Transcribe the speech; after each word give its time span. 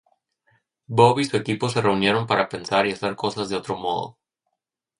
Bob 0.89 1.19
y 1.19 1.25
su 1.25 1.37
equipo 1.37 1.69
se 1.69 1.79
reunieron 1.79 2.25
para 2.25 2.49
pensar 2.49 2.87
y 2.87 2.91
hacer 2.91 3.15
cosas 3.15 3.49
de 3.49 3.57
otro 3.57 3.77
modo. 3.77 4.17